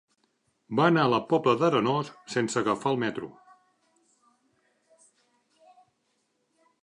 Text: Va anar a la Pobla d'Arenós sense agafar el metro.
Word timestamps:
Va 0.77 0.85
anar 0.91 1.01
a 1.07 1.11
la 1.13 1.19
Pobla 1.33 1.53
d'Arenós 1.59 2.09
sense 2.35 2.63
agafar 2.63 2.95
el 2.95 2.97
metro. 3.05 3.29